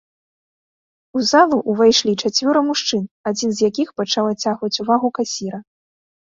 У 1.19 1.21
залу 1.31 1.59
ўвайшлі 1.73 2.13
чацвёра 2.23 2.65
мужчын, 2.71 3.03
адзін 3.33 3.49
з 3.61 3.71
якіх 3.71 3.87
пачаў 4.03 4.25
адцягваць 4.33 4.75
увагу 4.83 5.07
касіра. 5.21 5.59